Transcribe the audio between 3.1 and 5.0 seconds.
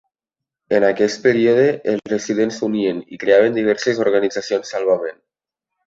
i creaven diverses organitzacions